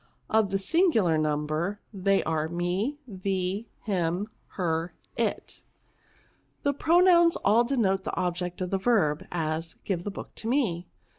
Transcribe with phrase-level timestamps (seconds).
[0.31, 5.61] Of the singular number, they are, me^ thee, him, her, it.
[6.63, 10.09] These pro PRONOUNS,' 171 nouns all denote the object of a verb; as, give the
[10.09, 10.87] book to me!